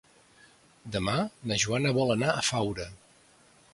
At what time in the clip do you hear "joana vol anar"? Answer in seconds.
1.65-2.33